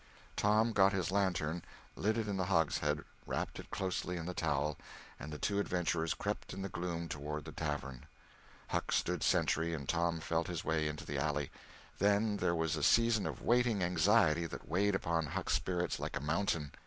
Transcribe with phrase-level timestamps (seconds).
[0.35, 1.61] Tom got his lantern,
[1.95, 4.75] lit it in the hogshead, wrapped it closely in the towel,
[5.19, 8.07] and the two adventurers crept in the gloom toward the tavern.
[8.69, 11.51] Huck stood sentry and Tom felt his way into the alley.
[11.99, 16.19] Then there was a season of waiting anxiety that weighed upon Huck's spirits like a
[16.19, 16.71] mountain.